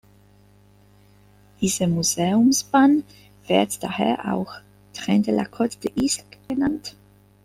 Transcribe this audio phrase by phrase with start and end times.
[1.61, 3.03] Diese Museumsbahn
[3.45, 4.51] wird daher auch
[4.93, 6.95] "Train de la Côte des Isles" genannt.